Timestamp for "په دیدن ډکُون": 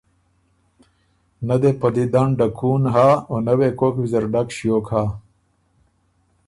1.79-2.81